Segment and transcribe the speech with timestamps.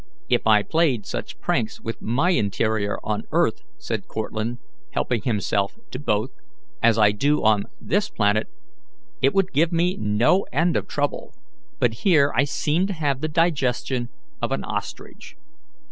[0.29, 4.57] "If I played such pranks with my interior on earth," said Cortlandt,
[4.93, 6.31] helping himself to both,
[6.81, 8.47] "as I do on this planet,
[9.21, 11.35] it would give me no end of trouble,
[11.77, 14.09] but here I seem to have the digestion
[14.41, 15.35] of an ostrich."